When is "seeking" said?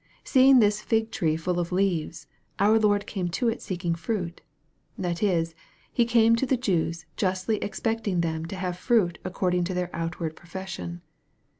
3.61-3.93